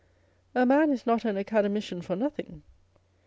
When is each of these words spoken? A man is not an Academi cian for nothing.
A 0.55 0.65
man 0.65 0.89
is 0.91 1.05
not 1.05 1.25
an 1.25 1.35
Academi 1.35 1.79
cian 1.83 2.01
for 2.01 2.15
nothing. 2.15 2.63